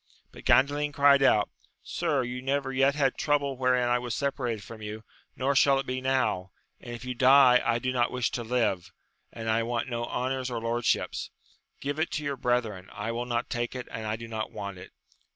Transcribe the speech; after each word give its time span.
But 0.31 0.45
Gandalin 0.45 0.93
cried 0.93 1.21
out, 1.21 1.51
Sir, 1.83 2.23
you 2.23 2.41
never 2.41 2.73
yet 2.73 2.95
had 2.95 3.15
trouble 3.19 3.55
268 3.55 3.83
AMADIS 3.85 3.85
OF 3.85 3.85
GAUL 3.85 3.85
wherein 3.85 3.89
I 3.89 3.99
was 4.03 4.15
separated 4.55 4.63
from 4.63 4.81
you, 4.81 5.03
nor 5.35 5.55
shall 5.55 5.77
it 5.77 5.85
be 5.85 6.01
now; 6.01 6.49
and 6.79 6.95
if 6.95 7.05
you 7.05 7.13
die, 7.13 7.61
I 7.63 7.77
do 7.77 7.93
^ot 7.93 8.09
wish 8.09 8.31
to 8.31 8.43
liye: 8.43 8.89
and 9.31 9.47
I 9.47 9.61
want 9.61 9.89
no 9.89 10.05
honours 10.05 10.49
or 10.49 10.59
lordships; 10.59 11.29
give 11.79 11.99
it 11.99 12.09
to 12.13 12.23
your 12.23 12.35
brethren, 12.35 12.89
I 12.91 13.11
will 13.11 13.27
not 13.27 13.47
take 13.51 13.75
it, 13.75 13.87
and 13.91 14.07
I 14.07 14.15
do 14.15 14.27
not 14.27 14.51
want 14.51 14.79
it. 14.79 14.91